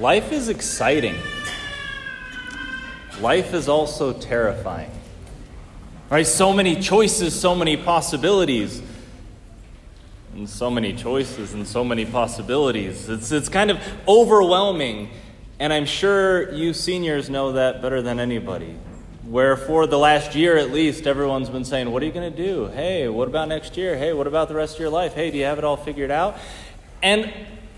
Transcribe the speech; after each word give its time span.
Life 0.00 0.32
is 0.32 0.48
exciting. 0.48 1.14
Life 3.20 3.52
is 3.52 3.68
also 3.68 4.14
terrifying. 4.14 4.90
Right? 6.08 6.26
So 6.26 6.54
many 6.54 6.80
choices, 6.80 7.38
so 7.38 7.54
many 7.54 7.76
possibilities. 7.76 8.80
And 10.34 10.48
so 10.48 10.70
many 10.70 10.94
choices 10.94 11.52
and 11.52 11.68
so 11.68 11.84
many 11.84 12.06
possibilities. 12.06 13.10
It's, 13.10 13.30
it's 13.30 13.50
kind 13.50 13.70
of 13.70 13.78
overwhelming. 14.08 15.10
And 15.58 15.70
I'm 15.70 15.84
sure 15.84 16.50
you 16.50 16.72
seniors 16.72 17.28
know 17.28 17.52
that 17.52 17.82
better 17.82 18.00
than 18.00 18.18
anybody. 18.18 18.78
Where 19.26 19.54
for 19.54 19.86
the 19.86 19.98
last 19.98 20.34
year 20.34 20.56
at 20.56 20.70
least, 20.70 21.06
everyone's 21.06 21.50
been 21.50 21.66
saying, 21.66 21.90
What 21.90 22.02
are 22.02 22.06
you 22.06 22.12
going 22.12 22.32
to 22.32 22.36
do? 22.36 22.68
Hey, 22.68 23.06
what 23.08 23.28
about 23.28 23.48
next 23.48 23.76
year? 23.76 23.98
Hey, 23.98 24.14
what 24.14 24.26
about 24.26 24.48
the 24.48 24.54
rest 24.54 24.76
of 24.76 24.80
your 24.80 24.88
life? 24.88 25.12
Hey, 25.12 25.30
do 25.30 25.36
you 25.36 25.44
have 25.44 25.58
it 25.58 25.64
all 25.64 25.76
figured 25.76 26.10
out? 26.10 26.38
And 27.02 27.30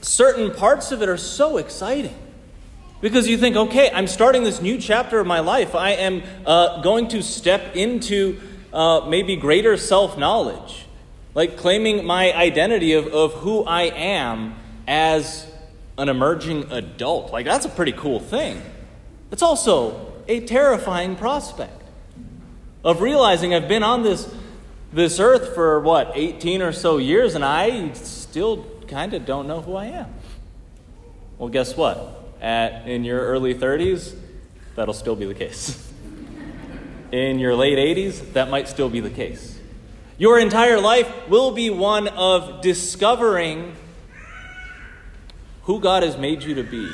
certain 0.03 0.53
parts 0.53 0.93
of 0.93 1.03
it 1.03 1.09
are 1.09 1.17
so 1.17 1.57
exciting. 1.57 2.15
Because 3.01 3.27
you 3.27 3.37
think, 3.37 3.57
okay, 3.57 3.91
I'm 3.93 4.07
starting 4.07 4.45
this 4.45 4.61
new 4.61 4.79
chapter 4.79 5.19
of 5.19 5.27
my 5.27 5.41
life. 5.41 5.75
I 5.75 5.91
am 5.91 6.23
uh, 6.47 6.83
going 6.83 7.09
to 7.09 7.23
step 7.23 7.75
into 7.75 8.41
uh, 8.73 9.07
maybe 9.09 9.35
greater 9.37 9.77
self 9.77 10.17
knowledge, 10.17 10.87
like 11.35 11.57
claiming 11.57 12.05
my 12.05 12.33
identity 12.33 12.93
of, 12.93 13.09
of 13.09 13.33
who 13.35 13.65
I 13.65 13.83
am 13.85 14.55
as 14.87 15.51
an 15.99 16.09
emerging 16.09 16.71
adult. 16.71 17.33
Like, 17.33 17.45
that's 17.45 17.67
a 17.67 17.69
pretty 17.69 17.93
cool 17.93 18.21
thing. 18.21 18.63
It's 19.33 19.43
also 19.43 20.13
a 20.29 20.41
terrifying 20.41 21.17
prospect 21.17 21.83
of 22.85 23.01
realizing 23.01 23.55
I've 23.55 23.69
been 23.69 23.83
on 23.83 24.03
this, 24.03 24.33
this 24.93 25.19
earth 25.19 25.55
for 25.55 25.81
what, 25.81 26.13
18 26.15 26.63
or 26.63 26.73
so 26.73 26.99
years, 26.99 27.35
and 27.35 27.45
I 27.45 27.93
still 27.95 28.65
kind 28.93 29.15
of 29.15 29.25
don't 29.25 29.49
know 29.49 29.63
who 29.63 29.75
I 29.75 29.87
am. 29.87 30.13
Well, 31.39 31.49
guess 31.49 31.77
what? 31.77 32.35
At, 32.43 32.87
in 32.87 33.05
your 33.05 33.21
early 33.21 33.55
30s, 33.55 34.15
that'll 34.77 34.93
still 34.93 35.17
be 35.17 35.25
the 35.25 35.35
case. 35.35 35.91
In 37.13 37.39
your 37.39 37.55
late 37.55 37.77
80s, 37.77 38.33
that 38.33 38.49
might 38.49 38.69
still 38.69 38.89
be 38.89 39.01
the 39.01 39.11
case. 39.11 39.59
Your 40.17 40.39
entire 40.39 40.81
life 40.81 41.29
will 41.29 41.51
be 41.51 41.69
one 41.69 42.09
of 42.09 42.63
discovering 42.63 43.77
who 45.65 45.79
God 45.79 46.03
has 46.03 46.17
made 46.17 46.43
you 46.43 46.55
to 46.55 46.63
be, 46.63 46.91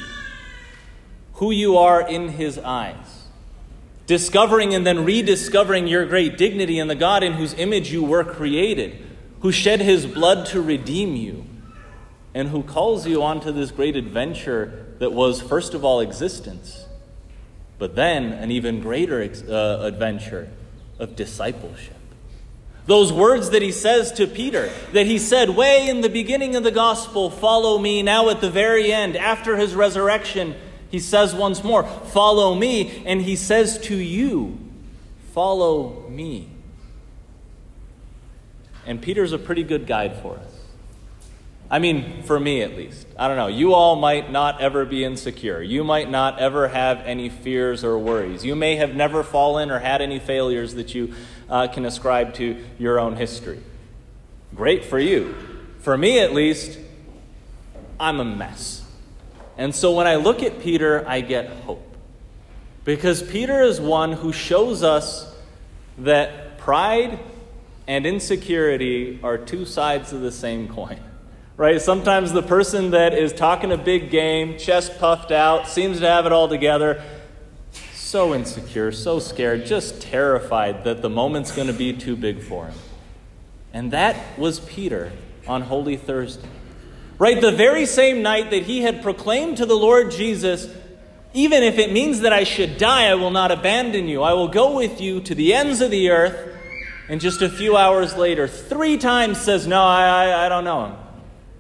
who 1.34 1.53
you 1.53 1.78
are 1.78 2.01
in 2.01 2.30
His 2.30 2.58
eyes, 2.58 3.27
discovering 4.06 4.75
and 4.75 4.84
then 4.84 5.05
rediscovering 5.05 5.86
your 5.86 6.05
great 6.05 6.36
dignity 6.36 6.80
in 6.80 6.89
the 6.89 6.97
God 6.97 7.23
in 7.23 7.34
whose 7.34 7.55
image 7.55 7.92
you 7.92 8.03
were 8.03 8.25
created, 8.25 8.97
who 9.41 9.53
shed 9.53 9.80
His 9.80 10.05
blood 10.05 10.47
to 10.47 10.61
redeem 10.61 11.14
you, 11.14 11.45
and 12.39 12.50
who 12.50 12.62
calls 12.62 13.05
you 13.05 13.20
onto 13.20 13.50
this 13.50 13.72
great 13.72 13.97
adventure 13.97 14.86
that 15.00 15.11
was, 15.11 15.42
first 15.42 15.75
of 15.75 15.84
all, 15.84 15.98
existence, 15.98 16.86
but 17.78 17.97
then 17.97 18.27
an 18.27 18.53
even 18.53 18.80
greater 18.80 19.20
uh, 19.20 19.80
adventure 19.84 20.48
of 21.00 21.17
discipleship. 21.17 21.97
Those 22.86 23.12
words 23.12 23.50
that 23.50 23.61
he 23.61 23.72
says 23.72 24.12
to 24.12 24.28
Peter, 24.28 24.70
that 24.92 25.05
he 25.05 25.19
said 25.19 25.50
way 25.50 25.89
in 25.89 26.00
the 26.00 26.08
beginning 26.08 26.55
of 26.55 26.62
the 26.62 26.70
gospel, 26.70 27.28
follow 27.28 27.77
me. 27.77 28.05
Now 28.05 28.28
at 28.28 28.41
the 28.41 28.50
very 28.50 28.92
end, 28.92 29.17
after 29.17 29.56
his 29.56 29.75
resurrection, 29.75 30.55
he 30.92 31.00
says 31.00 31.34
once 31.34 31.64
more, 31.64 31.83
follow 31.83 32.55
me. 32.55 33.02
And 33.05 33.20
he 33.20 33.34
says 33.34 33.80
to 33.80 33.97
you, 33.97 34.61
follow 35.33 36.08
me. 36.08 36.50
And 38.86 39.02
Peter's 39.02 39.33
a 39.33 39.39
pretty 39.39 39.64
good 39.64 39.89
guide 39.89 40.23
for 40.23 40.36
us. 40.36 40.58
I 41.70 41.78
mean, 41.78 42.22
for 42.22 42.41
me 42.41 42.62
at 42.62 42.77
least. 42.77 43.06
I 43.19 43.28
don't 43.28 43.36
know. 43.36 43.48
You 43.48 43.74
all 43.74 43.97
might 43.97 44.30
not 44.30 44.61
ever 44.61 44.86
be 44.86 45.05
insecure. 45.05 45.61
You 45.61 45.84
might 45.84 46.11
not 46.11 46.38
ever 46.38 46.69
have 46.69 47.00
any 47.00 47.28
fears 47.28 47.84
or 47.84 47.98
worries. 47.98 48.44
You 48.44 48.56
may 48.56 48.77
have 48.77 48.94
never 48.94 49.22
fallen 49.22 49.70
or 49.70 49.78
had 49.78 50.00
any 50.00 50.19
failures 50.19 50.74
that 50.74 50.94
you 50.94 51.14
uh, 51.50 51.69
can 51.69 51.84
ascribe 51.84 52.34
to 52.34 52.64
your 52.78 52.98
own 52.98 53.17
history. 53.17 53.62
Great 54.55 54.84
for 54.84 54.98
you. 54.98 55.34
For 55.80 55.96
me, 55.96 56.20
at 56.20 56.33
least, 56.33 56.78
I'm 58.01 58.18
a 58.20 58.24
mess. 58.24 58.84
And 59.58 59.74
so 59.74 59.92
when 59.92 60.07
I 60.07 60.17
look 60.17 60.42
at 60.42 60.61
Peter, 60.61 61.07
I 61.07 61.20
get 61.20 61.48
hope. 61.48 61.84
Because 62.84 63.23
Peter 63.23 63.62
is 63.62 63.78
one 63.78 64.12
who 64.12 64.33
shows 64.33 64.83
us 64.83 65.34
that 65.98 66.57
pride 66.57 67.18
and 67.86 68.07
insecurity 68.07 69.20
are 69.23 69.36
two 69.36 69.67
sides 69.67 70.14
of 70.14 70.23
the 70.23 70.33
same 70.33 70.68
coin 70.68 70.98
right? 71.58 71.83
Sometimes 71.83 72.33
the 72.33 72.42
person 72.42 72.92
that 72.92 73.13
is 73.13 73.33
talking 73.33 73.73
a 73.73 73.77
big 73.77 74.11
game, 74.11 74.57
chest 74.57 74.98
puffed 74.98 75.33
out, 75.33 75.69
seems 75.69 75.98
to 75.98 76.07
have 76.07 76.24
it 76.24 76.33
all 76.33 76.48
together, 76.48 77.02
so 77.92 78.33
insecure, 78.33 78.92
so 78.92 79.19
scared, 79.19 79.67
just 79.67 80.01
terrified 80.01 80.85
that 80.85 81.02
the 81.02 81.11
moment's 81.11 81.51
going 81.51 81.67
to 81.67 81.74
be 81.74 81.92
too 81.92 82.17
big 82.17 82.41
for 82.41 82.67
him. 82.67 82.74
And 83.73 83.91
that 83.91 84.39
was 84.39 84.61
Peter 84.61 85.13
on 85.48 85.63
Holy 85.63 85.96
Thursday. 85.96 86.48
Right? 87.19 87.41
The 87.41 87.51
very 87.51 87.86
same 87.86 88.23
night 88.23 88.51
that 88.51 88.63
he 88.63 88.83
had 88.83 89.02
proclaimed 89.02 89.57
to 89.57 89.67
the 89.67 89.75
Lord 89.75 90.13
Jesus, 90.13 90.73
even 91.35 91.64
if 91.64 91.77
it 91.79 91.92
means 91.92 92.20
that 92.20 92.33
I 92.33 92.45
should 92.45 92.79
die, 92.79 93.08
I 93.08 93.14
will 93.17 93.33
not 93.33 93.51
abandon 93.51 94.07
you. 94.07 94.23
I 94.23 94.33
will 94.33 94.48
go 94.48 94.77
with 94.77 95.01
you 95.01 95.20
to 95.23 95.35
the 95.35 95.52
ends 95.52 95.80
of 95.80 95.90
the 95.90 96.11
earth. 96.11 96.55
And 97.08 97.20
just 97.20 97.42
a 97.42 97.48
few 97.48 97.77
hours 97.77 98.17
later, 98.17 98.46
three 98.46 98.96
times 98.96 99.40
says, 99.40 99.67
No, 99.67 99.83
I, 99.83 100.05
I, 100.05 100.46
I 100.46 100.48
don't 100.48 100.63
know 100.63 100.86
him. 100.86 101.08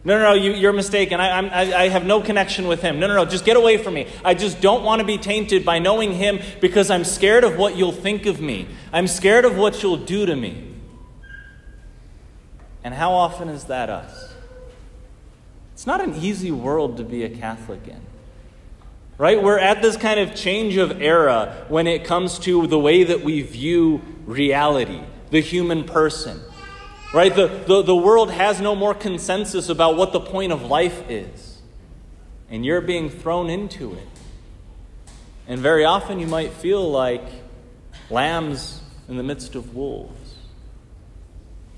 No, 0.04 0.16
no, 0.16 0.24
no, 0.24 0.34
you, 0.34 0.68
are 0.68 0.72
mistaken. 0.72 1.20
I, 1.20 1.40
I, 1.48 1.82
I 1.82 1.88
have 1.88 2.06
no 2.06 2.20
connection 2.20 2.68
with 2.68 2.80
him. 2.80 3.00
No, 3.00 3.08
no, 3.08 3.14
no, 3.14 3.24
just 3.24 3.44
get 3.44 3.56
away 3.56 3.78
from 3.78 3.94
me. 3.94 4.06
I 4.24 4.34
just 4.34 4.60
don't 4.60 4.84
want 4.84 5.00
to 5.00 5.04
be 5.04 5.18
tainted 5.18 5.64
by 5.64 5.80
knowing 5.80 6.12
him 6.12 6.40
because 6.60 6.90
I'm 6.90 7.04
scared 7.04 7.44
of 7.44 7.56
what 7.56 7.76
you'll 7.76 7.92
think 7.92 8.26
of 8.26 8.40
me. 8.40 8.68
I'm 8.92 9.08
scared 9.08 9.44
of 9.44 9.56
what 9.56 9.82
you'll 9.82 9.96
do 9.96 10.24
to 10.24 10.36
me. 10.36 10.68
And 12.84 12.94
how 12.94 13.12
often 13.12 13.48
is 13.48 13.64
that 13.64 13.90
us? 13.90 14.32
It's 15.74 15.86
not 15.86 16.00
an 16.00 16.14
easy 16.16 16.50
world 16.50 16.96
to 16.96 17.04
be 17.04 17.24
a 17.24 17.28
Catholic 17.28 17.86
in. 17.86 18.00
Right? 19.18 19.42
We're 19.42 19.58
at 19.58 19.82
this 19.82 19.96
kind 19.96 20.20
of 20.20 20.34
change 20.34 20.76
of 20.76 21.02
era 21.02 21.66
when 21.68 21.88
it 21.88 22.04
comes 22.04 22.38
to 22.40 22.66
the 22.68 22.78
way 22.78 23.02
that 23.02 23.22
we 23.22 23.42
view 23.42 24.00
reality, 24.26 25.00
the 25.30 25.40
human 25.40 25.84
person. 25.84 26.40
Right? 27.12 27.34
The, 27.34 27.46
the, 27.66 27.82
the 27.82 27.96
world 27.96 28.30
has 28.30 28.60
no 28.60 28.74
more 28.74 28.94
consensus 28.94 29.68
about 29.68 29.96
what 29.96 30.12
the 30.12 30.20
point 30.20 30.52
of 30.52 30.62
life 30.62 31.08
is. 31.10 31.60
And 32.50 32.64
you're 32.64 32.80
being 32.80 33.08
thrown 33.08 33.48
into 33.48 33.94
it. 33.94 34.08
And 35.46 35.60
very 35.60 35.84
often 35.84 36.18
you 36.18 36.26
might 36.26 36.52
feel 36.52 36.90
like 36.90 37.24
lambs 38.10 38.82
in 39.08 39.16
the 39.16 39.22
midst 39.22 39.54
of 39.54 39.74
wolves. 39.74 40.34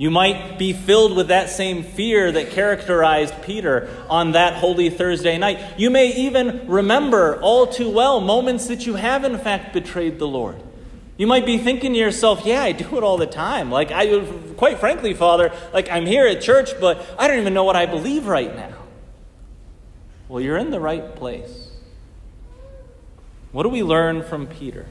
You 0.01 0.11
might 0.11 0.59
be 0.59 0.73
filled 0.73 1.15
with 1.15 1.29
that 1.29 1.51
same 1.51 1.83
fear 1.83 2.33
that 2.33 2.51
characterized 2.53 3.35
Peter 3.43 3.89
on 4.09 4.33
that 4.33 4.55
Holy 4.55 4.89
Thursday 4.89 5.37
night. 5.37 5.79
You 5.79 5.91
may 5.91 6.15
even 6.15 6.67
remember 6.67 7.39
all 7.43 7.67
too 7.67 7.91
well 7.91 8.19
moments 8.19 8.67
that 8.69 8.87
you 8.87 8.95
have, 8.95 9.25
in 9.25 9.37
fact, 9.39 9.75
betrayed 9.75 10.19
the 10.19 10.27
Lord. 10.27 10.57
You 11.21 11.27
might 11.27 11.45
be 11.45 11.59
thinking 11.59 11.93
to 11.93 11.99
yourself, 11.99 12.47
yeah, 12.47 12.63
I 12.63 12.73
do 12.73 12.97
it 12.97 13.03
all 13.05 13.19
the 13.19 13.27
time. 13.27 13.71
Like, 13.71 13.91
I, 13.91 14.25
quite 14.57 14.79
frankly, 14.79 15.13
Father, 15.13 15.53
like, 15.71 15.91
I'm 15.91 16.07
here 16.07 16.27
at 16.27 16.41
church, 16.41 16.71
but 16.81 17.07
I 17.19 17.29
don't 17.29 17.39
even 17.39 17.53
know 17.53 17.65
what 17.65 17.77
I 17.77 17.85
believe 17.85 18.27
right 18.27 18.57
now. 18.57 18.73
Well, 20.31 20.41
you're 20.41 20.57
in 20.57 20.71
the 20.71 20.81
right 20.81 21.15
place. 21.15 21.73
What 23.53 23.65
do 23.65 23.69
we 23.69 23.83
learn 23.83 24.23
from 24.23 24.47
Peter? 24.47 24.87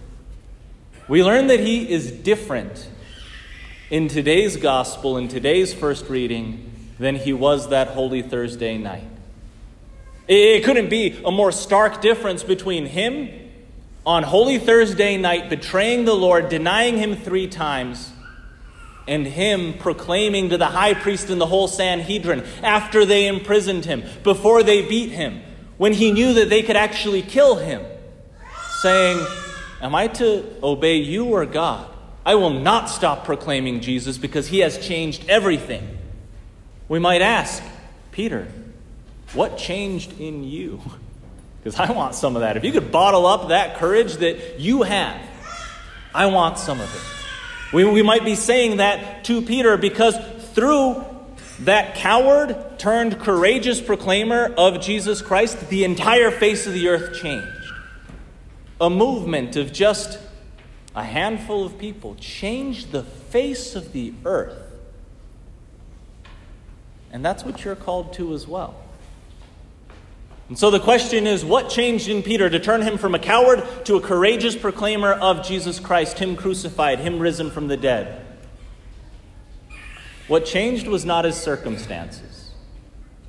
We 1.08 1.24
learn 1.24 1.48
that 1.48 1.62
he 1.62 1.90
is 1.90 2.12
different 2.12 2.88
in 3.90 4.08
today's 4.08 4.56
gospel, 4.56 5.18
in 5.18 5.30
today's 5.30 5.74
first 5.74 6.10
reading, 6.10 6.92
than 7.00 7.16
he 7.16 7.34
was 7.34 7.70
that 7.70 7.88
Holy 7.88 8.22
Thursday 8.22 8.78
night. 8.78 9.10
It 10.28 10.64
couldn't 10.64 10.92
be 10.92 11.20
a 11.26 11.32
more 11.32 11.52
stark 11.52 12.02
difference 12.02 12.44
between 12.44 12.86
him 12.86 13.49
on 14.06 14.24
Holy 14.24 14.58
Thursday 14.58 15.18
night 15.18 15.50
betraying 15.50 16.06
the 16.06 16.14
Lord, 16.14 16.50
denying 16.50 16.98
him 16.98 17.16
three 17.16 17.48
times, 17.48 18.12
and 19.08 19.26
him 19.26 19.74
proclaiming 19.80 20.50
to 20.50 20.58
the 20.58 20.68
high 20.68 20.94
priest 20.94 21.30
and 21.30 21.42
the 21.42 21.48
whole 21.48 21.68
Sanhedrin 21.68 22.46
after 22.64 23.06
they 23.06 23.28
imprisoned 23.28 23.86
him, 23.86 24.04
before 24.24 24.64
they 24.64 24.88
beat 24.88 25.12
him, 25.12 25.42
when 25.78 25.94
he 25.94 26.12
knew 26.12 26.34
that 26.34 26.50
they 26.50 26.62
could 26.62 26.76
actually 26.76 27.22
kill 27.22 27.56
him, 27.56 27.82
saying, 28.82 29.26
Am 29.82 29.96
I 29.96 30.08
to 30.08 30.46
obey 30.62 30.98
you 30.98 31.26
or 31.26 31.46
God? 31.46 31.90
I 32.26 32.36
will 32.36 32.52
not 32.52 32.90
stop 32.90 33.26
proclaiming 33.26 33.80
Jesus 33.80 34.18
because 34.18 34.48
he 34.48 34.60
has 34.60 34.78
changed 34.78 35.28
everything. 35.30 35.98
We 36.88 37.00
might 37.00 37.22
ask, 37.22 37.64
Peter, 38.12 38.48
what 39.34 39.58
changed 39.58 40.20
in 40.20 40.44
you? 40.44 40.82
Because 41.64 41.80
I 41.80 41.92
want 41.92 42.16
some 42.16 42.36
of 42.36 42.42
that. 42.42 42.58
If 42.58 42.64
you 42.64 42.72
could 42.72 42.92
bottle 42.92 43.26
up 43.26 43.50
that 43.50 43.78
courage 43.78 44.16
that 44.18 44.60
you 44.60 44.84
have, 44.84 45.22
I 46.14 46.28
want 46.28 46.58
some 46.58 46.80
of 46.80 46.94
it. 46.96 47.76
We, 47.76 47.84
we 47.84 48.02
might 48.02 48.26
be 48.26 48.36
saying 48.36 48.78
that 48.78 49.26
to 49.26 49.42
Peter 49.42 49.78
because 49.78 50.18
through 50.54 51.06
that 51.62 51.96
coward 51.96 52.80
turned 52.80 53.20
courageous 53.20 53.82
proclaimer 53.82 54.54
of 54.58 54.82
Jesus 54.82 55.22
Christ, 55.22 55.70
the 55.70 55.84
entire 55.84 56.32
face 56.32 56.66
of 56.66 56.74
the 56.74 56.88
earth 56.88 57.20
changed. 57.22 57.48
A 58.82 58.90
movement 58.90 59.56
of 59.58 59.74
just 59.74 60.18
a 60.96 61.04
handful 61.04 61.66
of 61.66 61.78
people 61.78 62.16
changed 62.16 62.92
the 62.92 63.04
face 63.04 63.76
of 63.76 63.92
the 63.92 64.14
earth. 64.26 64.58
And 67.12 67.24
that's 67.24 67.44
what 67.44 67.64
you're 67.64 67.76
called 67.76 68.14
to 68.14 68.34
as 68.34 68.48
well. 68.48 68.76
And 70.50 70.58
so 70.58 70.72
the 70.72 70.80
question 70.80 71.28
is 71.28 71.46
what 71.46 71.70
changed 71.70 72.10
in 72.10 72.24
Peter 72.24 72.50
to 72.50 72.60
turn 72.60 72.82
him 72.82 72.98
from 72.98 73.14
a 73.14 73.20
coward 73.20 73.64
to 73.86 73.96
a 73.96 74.02
courageous 74.02 74.56
proclaimer 74.56 75.14
of 75.14 75.46
Jesus 75.46 75.80
Christ, 75.80 76.18
him 76.18 76.36
crucified, 76.36 77.00
him 77.00 77.20
risen 77.20 77.52
from 77.52 77.68
the 77.68 77.78
dead? 77.78 78.26
What 80.28 80.46
changed 80.46 80.88
was 80.88 81.06
not 81.06 81.26
his 81.26 81.36
circumstances. 81.36 82.52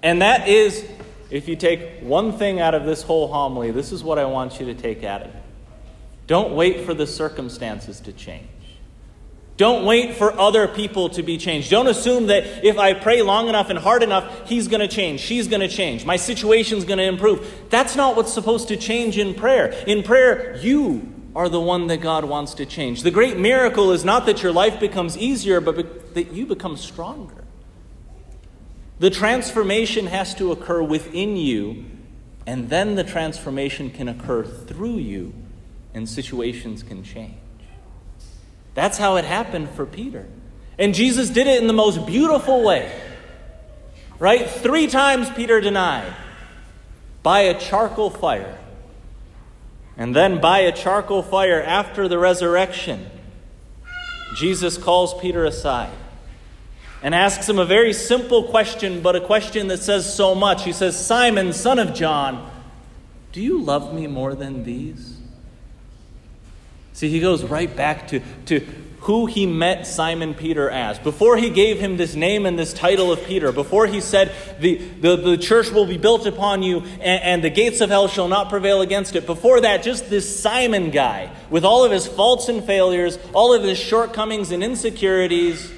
And 0.02 0.22
that 0.22 0.49
is, 0.49 0.84
if 1.31 1.46
you 1.46 1.56
take 1.56 2.00
one 2.00 2.32
thing 2.32 2.58
out 2.58 2.75
of 2.75 2.87
this 2.87 3.02
whole 3.02 3.28
homily, 3.28 3.70
this 3.70 3.93
is 3.93 4.02
what 4.02 4.19
I 4.19 4.25
want 4.25 4.58
you 4.58 4.66
to 4.66 4.75
take 4.75 5.05
out 5.05 5.23
of 5.23 5.28
it. 5.28 5.43
Don't 6.26 6.55
wait 6.55 6.87
for 6.87 6.94
the 6.94 7.06
circumstances 7.06 8.00
to 8.00 8.12
change. 8.12 8.49
Don't 9.61 9.85
wait 9.85 10.15
for 10.15 10.33
other 10.41 10.67
people 10.67 11.11
to 11.11 11.23
be 11.23 11.37
changed. 11.37 11.69
Don't 11.69 11.87
assume 11.87 12.29
that 12.29 12.65
if 12.65 12.79
I 12.79 12.95
pray 12.95 13.21
long 13.21 13.51
enough 13.51 13.69
and 13.69 13.79
hard 13.79 14.03
enough, 14.03 14.49
he's 14.49 14.69
going 14.69 14.81
to 14.81 14.89
change, 14.89 15.21
she's 15.21 15.49
going 15.49 15.61
to 15.61 15.69
change, 15.69 16.07
my 16.07 16.17
situation's 16.17 16.87
going 16.87 16.97
to 16.97 17.05
improve. 17.05 17.47
That's 17.69 17.95
not 17.95 18.17
what's 18.17 18.33
supposed 18.33 18.69
to 18.69 18.79
change 18.79 19.19
in 19.19 19.35
prayer. 19.35 19.67
In 19.87 20.03
prayer, 20.03 20.57
you 20.62 21.12
are 21.37 21.51
the 21.51 21.61
one 21.61 21.89
that 21.89 21.99
God 21.99 22.25
wants 22.25 22.55
to 22.55 22.65
change. 22.65 23.03
The 23.03 23.11
great 23.11 23.37
miracle 23.37 23.93
is 23.93 24.03
not 24.03 24.25
that 24.25 24.43
your 24.43 24.51
life 24.51 24.81
becomes 24.81 25.19
easier, 25.19 25.61
but 25.61 26.15
that 26.15 26.33
you 26.33 26.47
become 26.47 26.79
stronger. 26.79 27.45
The 28.99 29.11
transformation 29.11 30.07
has 30.07 30.35
to 30.37 30.53
occur 30.53 30.83
within 30.83 31.37
you, 31.37 31.85
and 32.47 32.71
then 32.71 32.95
the 32.95 33.05
transformation 33.05 33.91
can 33.91 34.09
occur 34.09 34.43
through 34.43 34.97
you, 34.97 35.35
and 35.93 36.09
situations 36.09 36.83
can 36.83 37.05
change. 37.05 37.37
That's 38.75 38.99
how 38.99 39.17
it 39.17 39.25
happened 39.25 39.70
for 39.70 39.87
Peter. 39.87 40.26
And 40.78 40.94
Jesus 40.94 41.31
did 41.31 41.46
it 41.46 41.61
in 41.61 41.67
the 41.67 41.72
most 41.72 42.06
beautiful 42.06 42.62
way. 42.62 42.90
Right? 44.19 44.49
Three 44.49 44.87
times 44.87 45.28
Peter 45.31 45.61
denied 45.61 46.14
by 47.22 47.40
a 47.40 47.58
charcoal 47.58 48.11
fire. 48.11 48.58
And 49.96 50.17
then 50.17 50.40
by 50.40 50.61
a 50.61 50.72
charcoal 50.72 51.22
fire 51.22 51.62
after 51.62 52.08
the 52.08 52.19
resurrection, 52.19 53.11
Jesus 54.37 54.78
calls 54.78 55.19
Peter 55.20 55.44
aside 55.44 55.93
and 57.02 57.14
asks 57.14 57.49
him 57.49 57.58
a 57.58 57.64
very 57.64 57.93
simple 57.93 58.44
question, 58.44 59.00
but 59.00 59.16
a 59.16 59.20
question 59.20 59.69
that 59.69 59.78
says 59.78 60.12
so 60.12 60.34
much. 60.34 60.64
He 60.64 60.73
says, 60.73 61.02
Simon, 61.05 61.52
son 61.52 61.78
of 61.78 61.94
John, 61.94 62.50
do 63.32 63.40
you 63.40 63.61
love 63.61 63.94
me 63.94 64.06
more 64.06 64.34
than 64.34 64.64
these? 64.64 65.19
See, 67.00 67.08
he 67.08 67.19
goes 67.19 67.43
right 67.43 67.75
back 67.75 68.08
to, 68.08 68.20
to 68.44 68.61
who 68.99 69.25
he 69.25 69.47
met 69.47 69.87
Simon 69.87 70.35
Peter 70.35 70.69
as. 70.69 70.99
Before 70.99 71.38
he 71.38 71.49
gave 71.49 71.81
him 71.81 71.97
this 71.97 72.14
name 72.14 72.44
and 72.44 72.58
this 72.58 72.75
title 72.75 73.11
of 73.11 73.25
Peter, 73.25 73.52
before 73.52 73.87
he 73.87 74.02
said, 74.02 74.35
The, 74.61 74.76
the, 74.76 75.17
the 75.17 75.38
church 75.38 75.70
will 75.70 75.87
be 75.87 75.97
built 75.97 76.26
upon 76.26 76.62
you 76.62 76.81
and, 77.00 77.23
and 77.23 77.43
the 77.43 77.49
gates 77.49 77.81
of 77.81 77.88
hell 77.88 78.06
shall 78.06 78.29
not 78.29 78.50
prevail 78.50 78.82
against 78.82 79.17
it, 79.17 79.25
before 79.25 79.62
that, 79.62 79.82
just 79.82 80.11
this 80.11 80.43
Simon 80.43 80.91
guy 80.91 81.35
with 81.49 81.64
all 81.64 81.87
of 81.87 81.91
his 81.91 82.06
faults 82.06 82.50
and 82.50 82.62
failures, 82.62 83.19
all 83.32 83.55
of 83.55 83.62
his 83.62 83.79
shortcomings 83.79 84.50
and 84.50 84.62
insecurities, 84.62 85.73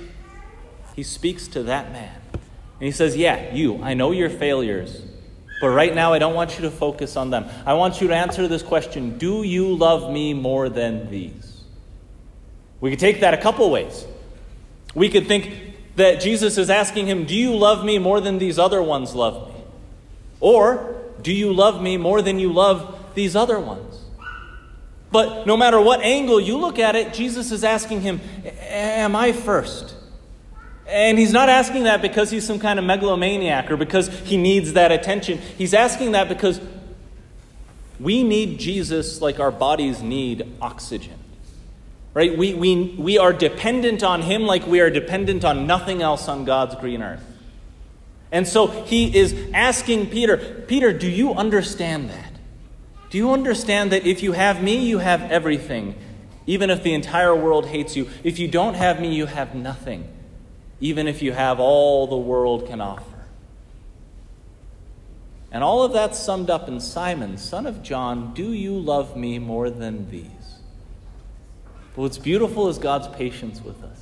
he 0.97 1.05
speaks 1.05 1.47
to 1.47 1.63
that 1.63 1.93
man. 1.93 2.21
And 2.33 2.43
he 2.81 2.91
says, 2.91 3.17
Yeah, 3.17 3.55
you, 3.55 3.81
I 3.81 3.95
know 3.95 4.11
your 4.11 4.29
failures. 4.29 5.01
But 5.63 5.69
right 5.69 5.95
now, 5.95 6.13
I 6.13 6.19
don't 6.19 6.35
want 6.35 6.57
you 6.57 6.63
to 6.63 6.73
focus 6.73 7.17
on 7.17 7.31
them. 7.31 7.47
I 7.65 7.75
want 7.75 8.01
you 8.01 8.09
to 8.09 8.17
answer 8.17 8.49
this 8.49 8.65
question 8.65 9.17
Do 9.17 9.45
you 9.45 9.77
love 9.77 10.13
me 10.13 10.35
more 10.35 10.69
than 10.69 11.09
these? 11.09 11.63
We 12.81 12.91
could 12.91 12.99
take 12.99 13.21
that 13.21 13.33
a 13.33 13.37
couple 13.37 13.71
ways. 13.71 14.05
We 14.93 15.09
could 15.09 15.29
think 15.29 15.77
that 15.95 16.21
Jesus 16.21 16.59
is 16.59 16.69
asking 16.69 17.07
him, 17.07 17.27
Do 17.27 17.37
you 17.37 17.55
love 17.55 17.85
me 17.85 17.99
more 17.99 18.21
than 18.21 18.39
these 18.39 18.59
other 18.59 18.83
ones 18.83 19.15
love 19.15 19.55
me? 19.55 19.63
Or, 20.41 20.97
Do 21.23 21.33
you 21.33 21.53
love 21.53 21.81
me 21.81 21.97
more 21.97 22.23
than 22.23 22.41
you 22.41 22.53
love 22.53 23.15
these 23.15 23.37
other 23.37 23.61
ones? 23.61 24.01
But 25.13 25.47
no 25.47 25.57
matter 25.57 25.81
what 25.81 26.01
angle 26.01 26.41
you 26.41 26.57
look 26.57 26.81
at 26.81 26.97
it, 26.97 27.15
Jesus 27.15 27.53
is 27.53 27.63
asking 27.63 28.01
him, 28.01 28.21
Am 28.69 29.15
I 29.15 29.31
first? 29.31 29.95
And 30.93 31.19
he's 31.19 31.33
not 31.33 31.49
asking 31.49 31.85
that 31.85 32.03
because 32.03 32.31
he's 32.31 32.47
some 32.47 32.59
kind 32.59 32.79
of 32.79 32.85
megalomaniac 32.85 33.71
or 33.71 33.77
because 33.77 34.09
he 34.21 34.37
needs 34.37 34.75
that 34.75 34.93
attention. 34.93 35.39
He's 35.57 35.73
asking 35.73 36.13
that 36.13 36.29
because 36.29 36.61
we 37.99 38.23
need 38.23 38.59
Jesus 38.59 39.21
like 39.21 39.41
our 39.41 39.51
bodies 39.51 40.03
need 40.03 40.47
oxygen. 40.61 41.19
Right? 42.15 42.37
We, 42.37 42.53
we, 42.53 42.95
we 42.99 43.19
are 43.19 43.33
dependent 43.33 44.03
on 44.03 44.21
Him 44.21 44.43
like 44.43 44.67
we 44.67 44.81
are 44.81 44.91
dependent 44.91 45.45
on 45.45 45.67
nothing 45.67 46.03
else 46.03 46.29
on 46.29 46.45
God's 46.45 46.75
green 46.75 47.03
earth. 47.03 47.25
And 48.31 48.49
so 48.49 48.67
he 48.67 49.17
is 49.17 49.35
asking 49.53 50.09
Peter, 50.09 50.37
Peter, 50.67 50.93
do 50.93 51.09
you 51.09 51.35
understand 51.35 52.11
that? 52.11 52.33
Do 53.11 53.19
you 53.19 53.33
understand 53.33 53.93
that 53.93 54.07
if 54.07 54.23
you 54.23 54.33
have 54.33 54.63
me, 54.63 54.89
you 54.89 54.99
have 54.99 55.21
everything, 55.31 55.95
even 56.47 56.71
if 56.71 56.83
the 56.83 56.95
entire 56.95 57.37
world 57.37 57.67
hates 57.67 57.95
you? 57.95 58.09
If 58.25 58.39
you 58.39 58.49
don't 58.49 58.73
have 58.73 59.01
me, 59.01 59.15
you 59.15 59.27
have 59.27 59.55
nothing, 59.55 60.09
even 60.83 61.07
if 61.07 61.23
you 61.23 61.31
have 61.31 61.61
all 61.61 62.09
the 62.09 62.17
world 62.17 62.67
can 62.67 62.81
offer. 62.81 63.05
And 65.53 65.63
all 65.63 65.85
of 65.85 65.93
that 65.93 66.17
summed 66.17 66.51
up 66.51 66.67
in 66.67 66.81
Simon, 66.81 67.39
son 67.39 67.67
of 67.67 67.85
John, 67.85 68.35
do 68.35 68.53
you 68.53 68.77
love 68.77 69.17
me 69.17 69.39
more 69.39 69.71
than 69.71 70.11
these? 70.11 70.27
But 71.95 72.03
what's 72.03 72.19
beautiful 72.19 72.69
is 72.69 72.79
God's 72.79 73.07
patience 73.07 73.63
with 73.63 73.85
us. 73.85 74.02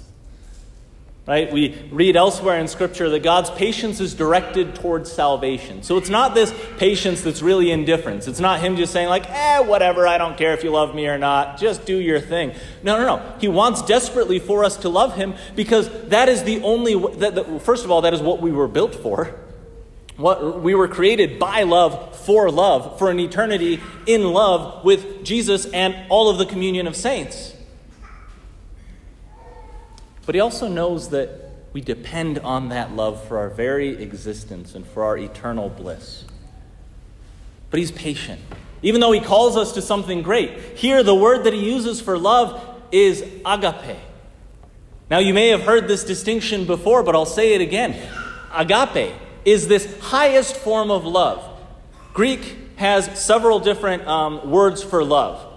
Right? 1.26 1.52
We 1.52 1.76
read 1.93 2.17
elsewhere 2.17 2.58
in 2.58 2.67
Scripture 2.67 3.08
that 3.11 3.22
God's 3.22 3.50
patience 3.50 4.00
is 4.00 4.14
directed 4.14 4.75
towards 4.75 5.12
salvation. 5.12 5.82
So 5.82 5.96
it's 5.96 6.08
not 6.08 6.34
this 6.34 6.52
patience 6.78 7.22
that's 7.22 7.40
really 7.40 7.70
indifference. 7.70 8.26
It's 8.26 8.40
not 8.40 8.61
Him 8.61 8.76
just 8.76 8.93
saying, 8.93 9.08
like, 9.08 9.31
eh, 9.31 9.61
whatever, 9.61 10.08
I 10.08 10.19
don't 10.19 10.37
care 10.37 10.55
if 10.55 10.64
you 10.64 10.70
love 10.70 10.94
me 10.94 11.06
or 11.06 11.19
not, 11.19 11.58
just 11.58 11.84
do 11.84 11.99
your 11.99 12.20
thing. 12.20 12.52
No, 12.82 12.99
no, 12.99 13.17
no. 13.17 13.34
He 13.38 13.49
wants 13.49 13.82
desperately 13.82 14.38
for 14.38 14.64
us 14.64 14.78
to 14.78 14.88
love 14.88 15.14
Him 15.14 15.34
because 15.55 15.88
that 16.08 16.28
is 16.28 16.43
the 16.43 16.62
only, 16.62 16.99
that, 17.19 17.34
that, 17.37 17.62
first 17.62 17.84
of 17.84 17.90
all, 17.90 18.00
that 18.00 18.14
is 18.14 18.22
what 18.22 18.40
we 18.40 18.50
were 18.50 18.69
built 18.69 18.94
for. 18.94 19.38
What, 20.17 20.62
we 20.62 20.75
were 20.75 20.88
created 20.88 21.38
by 21.38 21.62
love, 21.62 22.17
for 22.17 22.50
love, 22.50 22.99
for 22.99 23.11
an 23.11 23.20
eternity 23.20 23.81
in 24.06 24.25
love 24.32 24.84
with 24.84 25.24
Jesus 25.24 25.67
and 25.67 25.96
all 26.10 26.29
of 26.29 26.39
the 26.39 26.46
communion 26.46 26.86
of 26.86 26.96
saints. 26.96 27.55
But 30.31 30.37
he 30.37 30.41
also 30.41 30.69
knows 30.69 31.08
that 31.08 31.29
we 31.72 31.81
depend 31.81 32.39
on 32.39 32.69
that 32.69 32.94
love 32.94 33.27
for 33.27 33.39
our 33.39 33.49
very 33.49 34.01
existence 34.01 34.77
and 34.77 34.87
for 34.87 35.03
our 35.03 35.19
eternal 35.19 35.69
bliss. 35.69 36.25
But 37.69 37.81
he's 37.81 37.91
patient. 37.91 38.41
Even 38.81 39.01
though 39.01 39.10
he 39.10 39.19
calls 39.19 39.56
us 39.56 39.72
to 39.72 39.82
something 39.82 40.22
great. 40.22 40.79
Here, 40.79 41.03
the 41.03 41.17
word 41.17 41.43
that 41.46 41.53
he 41.53 41.69
uses 41.69 42.01
for 42.01 42.17
love 42.17 42.65
is 42.93 43.22
agape. 43.44 43.99
Now, 45.10 45.19
you 45.19 45.34
may 45.34 45.49
have 45.49 45.63
heard 45.63 45.89
this 45.89 46.05
distinction 46.05 46.65
before, 46.65 47.03
but 47.03 47.17
I'll 47.17 47.27
say 47.27 47.55
it 47.55 47.60
again. 47.60 48.01
Agape 48.55 49.13
is 49.44 49.67
this 49.67 49.99
highest 49.99 50.55
form 50.58 50.93
of 50.93 51.05
love. 51.05 51.44
Greek 52.13 52.56
has 52.77 53.20
several 53.20 53.58
different 53.58 54.06
um, 54.06 54.49
words 54.49 54.81
for 54.81 55.03
love. 55.03 55.49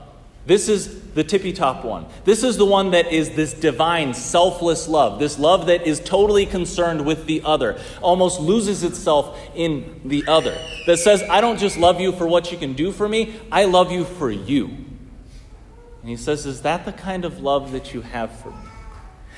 This 0.46 0.68
is 0.68 1.02
the 1.14 1.24
tippy 1.24 1.54
top 1.54 1.86
one. 1.86 2.06
This 2.26 2.44
is 2.44 2.58
the 2.58 2.66
one 2.66 2.92
that 2.92 3.12
is 3.14 3.30
this 3.32 3.54
divine, 3.54 4.14
selfless 4.14 4.90
love, 4.90 5.20
this 5.20 5.40
love 5.40 5.68
that 5.68 5.88
is 5.88 6.02
totally 6.02 6.46
concerned 6.46 7.06
with 7.06 7.26
the 7.26 7.44
other, 7.46 7.80
almost 8.02 8.42
loses 8.42 8.84
itself 8.84 9.40
in 9.56 10.02
the 10.04 10.26
other, 10.28 10.58
that 10.86 10.98
says, 10.98 11.24
I 11.30 11.40
don't 11.40 11.60
just 11.60 11.78
love 11.78 12.02
you 12.02 12.12
for 12.12 12.28
what 12.28 12.52
you 12.52 12.58
can 12.58 12.74
do 12.74 12.92
for 12.92 13.08
me, 13.08 13.40
I 13.52 13.66
love 13.66 13.92
you 13.92 14.04
for 14.04 14.30
you. 14.30 14.66
And 14.66 16.10
he 16.10 16.18
says, 16.18 16.46
Is 16.46 16.64
that 16.64 16.84
the 16.84 16.92
kind 16.92 17.24
of 17.24 17.40
love 17.40 17.72
that 17.72 17.94
you 17.94 18.02
have 18.02 18.38
for 18.40 18.50
me? 18.50 18.58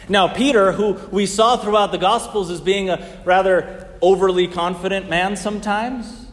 Now, 0.10 0.28
Peter, 0.28 0.72
who 0.72 0.94
we 1.12 1.26
saw 1.28 1.58
throughout 1.58 1.92
the 1.92 1.98
Gospels 2.00 2.50
as 2.50 2.62
being 2.62 2.90
a 2.90 3.22
rather 3.26 3.88
overly 4.02 4.48
confident 4.48 5.10
man 5.10 5.36
sometimes, 5.36 6.26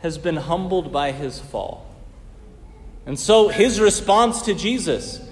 has 0.00 0.18
been 0.18 0.36
humbled 0.36 0.92
by 0.92 1.10
his 1.12 1.40
fall. 1.40 1.85
And 3.06 3.18
so 3.18 3.48
his 3.48 3.80
response 3.80 4.42
to 4.42 4.54
Jesus 4.54 5.22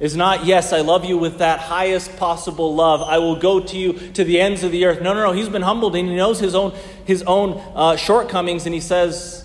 is 0.00 0.16
not, 0.16 0.46
yes, 0.46 0.72
I 0.72 0.80
love 0.80 1.04
you 1.04 1.18
with 1.18 1.38
that 1.38 1.58
highest 1.58 2.16
possible 2.16 2.74
love. 2.74 3.02
I 3.02 3.18
will 3.18 3.36
go 3.36 3.58
to 3.58 3.76
you 3.76 3.92
to 4.12 4.22
the 4.22 4.40
ends 4.40 4.62
of 4.62 4.70
the 4.70 4.84
earth. 4.84 5.02
No, 5.02 5.12
no, 5.12 5.24
no. 5.24 5.32
He's 5.32 5.48
been 5.48 5.62
humbled 5.62 5.96
and 5.96 6.08
he 6.08 6.14
knows 6.14 6.38
his 6.38 6.54
own, 6.54 6.72
his 7.04 7.24
own 7.24 7.60
uh, 7.74 7.96
shortcomings 7.96 8.66
and 8.66 8.74
he 8.74 8.80
says, 8.80 9.44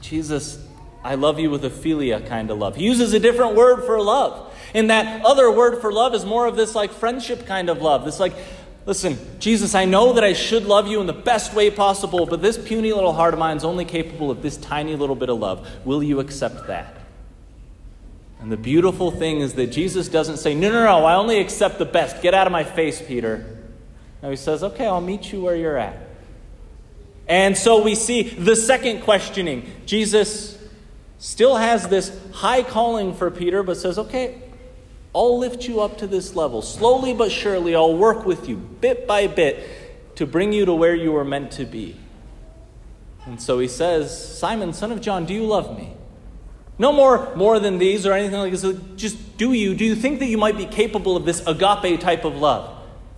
Jesus, 0.00 0.66
I 1.02 1.16
love 1.16 1.38
you 1.38 1.50
with 1.50 1.64
a 1.66 1.70
philia 1.70 2.26
kind 2.26 2.50
of 2.50 2.56
love. 2.56 2.76
He 2.76 2.84
uses 2.84 3.12
a 3.12 3.20
different 3.20 3.54
word 3.54 3.84
for 3.84 4.00
love. 4.00 4.50
And 4.72 4.88
that 4.88 5.24
other 5.24 5.50
word 5.50 5.82
for 5.82 5.92
love 5.92 6.14
is 6.14 6.24
more 6.24 6.46
of 6.46 6.56
this 6.56 6.74
like 6.74 6.90
friendship 6.90 7.46
kind 7.46 7.68
of 7.68 7.82
love. 7.82 8.06
This 8.06 8.18
like, 8.18 8.34
Listen, 8.86 9.18
Jesus, 9.38 9.74
I 9.74 9.86
know 9.86 10.12
that 10.12 10.24
I 10.24 10.34
should 10.34 10.66
love 10.66 10.86
you 10.88 11.00
in 11.00 11.06
the 11.06 11.14
best 11.14 11.54
way 11.54 11.70
possible, 11.70 12.26
but 12.26 12.42
this 12.42 12.58
puny 12.58 12.92
little 12.92 13.14
heart 13.14 13.32
of 13.32 13.40
mine 13.40 13.56
is 13.56 13.64
only 13.64 13.86
capable 13.86 14.30
of 14.30 14.42
this 14.42 14.58
tiny 14.58 14.94
little 14.94 15.16
bit 15.16 15.30
of 15.30 15.38
love. 15.38 15.66
Will 15.86 16.02
you 16.02 16.20
accept 16.20 16.66
that? 16.66 16.94
And 18.40 18.52
the 18.52 18.58
beautiful 18.58 19.10
thing 19.10 19.40
is 19.40 19.54
that 19.54 19.68
Jesus 19.68 20.08
doesn't 20.08 20.36
say, 20.36 20.54
No, 20.54 20.68
no, 20.70 20.84
no, 20.84 21.06
I 21.06 21.14
only 21.14 21.40
accept 21.40 21.78
the 21.78 21.86
best. 21.86 22.20
Get 22.20 22.34
out 22.34 22.46
of 22.46 22.52
my 22.52 22.62
face, 22.62 23.00
Peter. 23.00 23.58
No, 24.22 24.28
he 24.28 24.36
says, 24.36 24.62
Okay, 24.62 24.84
I'll 24.84 25.00
meet 25.00 25.32
you 25.32 25.40
where 25.40 25.56
you're 25.56 25.78
at. 25.78 25.96
And 27.26 27.56
so 27.56 27.82
we 27.82 27.94
see 27.94 28.22
the 28.22 28.54
second 28.54 29.00
questioning. 29.00 29.66
Jesus 29.86 30.58
still 31.18 31.56
has 31.56 31.88
this 31.88 32.14
high 32.32 32.62
calling 32.62 33.14
for 33.14 33.30
Peter, 33.30 33.62
but 33.62 33.78
says, 33.78 33.98
Okay, 33.98 34.42
I'll 35.14 35.38
lift 35.38 35.68
you 35.68 35.80
up 35.80 35.98
to 35.98 36.06
this 36.06 36.34
level. 36.34 36.60
Slowly 36.60 37.14
but 37.14 37.30
surely, 37.30 37.74
I'll 37.74 37.96
work 37.96 38.26
with 38.26 38.48
you 38.48 38.56
bit 38.56 39.06
by 39.06 39.26
bit 39.26 40.16
to 40.16 40.26
bring 40.26 40.52
you 40.52 40.64
to 40.64 40.74
where 40.74 40.94
you 40.94 41.12
were 41.12 41.24
meant 41.24 41.52
to 41.52 41.64
be. 41.64 41.96
And 43.26 43.40
so 43.40 43.58
he 43.58 43.68
says, 43.68 44.38
Simon, 44.38 44.72
son 44.72 44.92
of 44.92 45.00
John, 45.00 45.24
do 45.24 45.32
you 45.32 45.44
love 45.44 45.76
me? 45.78 45.94
No 46.76 46.92
more 46.92 47.34
more 47.36 47.60
than 47.60 47.78
these 47.78 48.04
or 48.04 48.12
anything 48.12 48.38
like 48.38 48.52
this. 48.52 48.66
Just 48.96 49.36
do 49.36 49.52
you? 49.52 49.74
Do 49.74 49.84
you 49.84 49.94
think 49.94 50.18
that 50.18 50.26
you 50.26 50.36
might 50.36 50.56
be 50.56 50.66
capable 50.66 51.16
of 51.16 51.24
this 51.24 51.40
agape 51.46 52.00
type 52.00 52.24
of 52.24 52.36
love? 52.36 52.70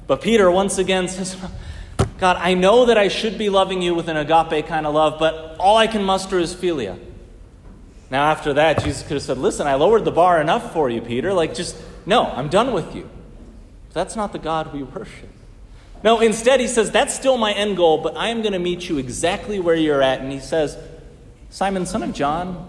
But 0.06 0.20
Peter 0.20 0.50
once 0.50 0.78
again 0.78 1.08
says, 1.08 1.36
God, 2.18 2.36
I 2.38 2.54
know 2.54 2.86
that 2.86 2.98
I 2.98 3.08
should 3.08 3.38
be 3.38 3.48
loving 3.48 3.80
you 3.82 3.94
with 3.94 4.08
an 4.08 4.16
agape 4.16 4.66
kind 4.66 4.86
of 4.86 4.94
love, 4.94 5.18
but 5.18 5.56
all 5.58 5.76
I 5.76 5.86
can 5.86 6.04
muster 6.04 6.38
is 6.38 6.54
philia. 6.54 6.98
Now, 8.10 8.30
after 8.30 8.54
that, 8.54 8.82
Jesus 8.84 9.02
could 9.02 9.14
have 9.14 9.22
said, 9.22 9.38
Listen, 9.38 9.66
I 9.66 9.75
lowered 9.75 10.04
the 10.04 10.12
bar 10.12 10.40
enough 10.40 10.72
for 10.72 10.88
you, 10.88 11.00
Peter. 11.00 11.32
Like, 11.32 11.54
just, 11.54 11.76
no, 12.04 12.25
I'm 12.25 12.48
done 12.48 12.72
with 12.72 12.94
you. 12.94 13.08
That's 13.92 14.14
not 14.14 14.32
the 14.32 14.38
God 14.38 14.72
we 14.72 14.82
worship. 14.82 15.30
No, 16.04 16.20
instead, 16.20 16.60
he 16.60 16.68
says, 16.68 16.90
That's 16.90 17.14
still 17.14 17.36
my 17.36 17.52
end 17.52 17.76
goal, 17.76 17.98
but 17.98 18.16
I 18.16 18.28
am 18.28 18.42
going 18.42 18.52
to 18.52 18.58
meet 18.58 18.88
you 18.88 18.98
exactly 18.98 19.58
where 19.58 19.75
you're 19.75 20.02
at. 20.02 20.20
And 20.20 20.30
he 20.30 20.38
says, 20.38 20.78
Simon, 21.50 21.86
son 21.86 22.02
of 22.02 22.12
John, 22.12 22.68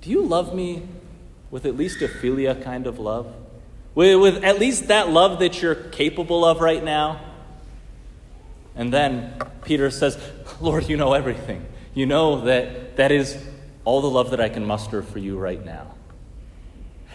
do 0.00 0.10
you 0.10 0.22
love 0.22 0.54
me 0.54 0.86
with 1.50 1.66
at 1.66 1.76
least 1.76 2.02
a 2.02 2.08
philia 2.08 2.62
kind 2.62 2.86
of 2.86 2.98
love? 2.98 3.34
With, 3.94 4.20
with 4.20 4.44
at 4.44 4.58
least 4.58 4.88
that 4.88 5.08
love 5.08 5.40
that 5.40 5.60
you're 5.60 5.74
capable 5.74 6.44
of 6.44 6.60
right 6.60 6.82
now? 6.82 7.20
And 8.74 8.92
then 8.92 9.34
Peter 9.64 9.90
says, 9.90 10.18
Lord, 10.60 10.88
you 10.88 10.96
know 10.96 11.12
everything. 11.12 11.66
You 11.94 12.06
know 12.06 12.42
that 12.42 12.96
that 12.96 13.12
is 13.12 13.36
all 13.84 14.00
the 14.00 14.10
love 14.10 14.30
that 14.30 14.40
I 14.40 14.48
can 14.48 14.64
muster 14.64 15.02
for 15.02 15.18
you 15.18 15.38
right 15.38 15.64
now. 15.64 15.94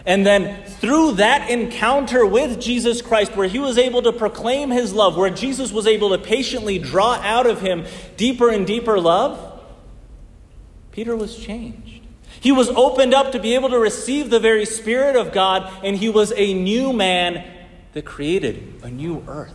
And 0.06 0.24
then 0.24 0.64
through 0.64 1.12
that 1.12 1.50
encounter 1.50 2.24
with 2.24 2.60
Jesus 2.60 3.02
Christ, 3.02 3.36
where 3.36 3.48
he 3.48 3.58
was 3.58 3.76
able 3.76 4.02
to 4.02 4.12
proclaim 4.12 4.70
his 4.70 4.92
love, 4.92 5.16
where 5.16 5.30
Jesus 5.30 5.72
was 5.72 5.86
able 5.86 6.10
to 6.10 6.18
patiently 6.18 6.78
draw 6.78 7.14
out 7.16 7.46
of 7.46 7.60
him 7.60 7.84
deeper 8.16 8.48
and 8.48 8.66
deeper 8.66 8.98
love, 8.98 9.60
Peter 10.92 11.14
was 11.14 11.36
changed. 11.36 12.02
He 12.40 12.52
was 12.52 12.68
opened 12.70 13.14
up 13.14 13.32
to 13.32 13.40
be 13.40 13.54
able 13.54 13.68
to 13.70 13.78
receive 13.78 14.30
the 14.30 14.40
very 14.40 14.64
Spirit 14.64 15.16
of 15.16 15.32
God, 15.32 15.70
and 15.84 15.96
he 15.96 16.08
was 16.08 16.32
a 16.36 16.54
new 16.54 16.92
man 16.92 17.44
that 17.92 18.04
created 18.04 18.80
a 18.82 18.90
new 18.90 19.24
earth. 19.26 19.54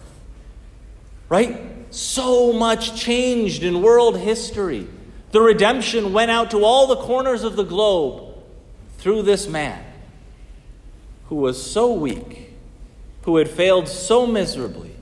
Right? 1.30 1.60
So 1.90 2.54
much 2.54 3.00
changed 3.00 3.64
in 3.64 3.82
world 3.82 4.18
history. 4.18 4.88
The 5.34 5.42
redemption 5.42 6.14
went 6.14 6.30
out 6.30 6.52
to 6.52 6.64
all 6.64 6.86
the 6.86 6.96
corners 6.96 7.44
of 7.44 7.56
the 7.56 7.64
globe 7.64 8.36
through 9.00 9.24
this 9.24 9.48
man 9.48 9.84
who 11.28 11.38
was 11.38 11.60
so 11.60 11.92
weak, 11.92 12.54
who 13.24 13.38
had 13.38 13.50
failed 13.50 13.88
so 13.88 14.28
miserably, 14.28 14.96